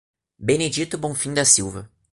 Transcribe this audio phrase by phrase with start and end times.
[0.39, 1.87] Benedito Bonfim da Silva